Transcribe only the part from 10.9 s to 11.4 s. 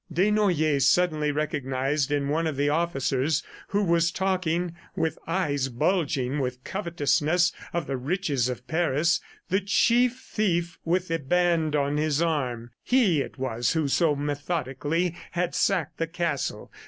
the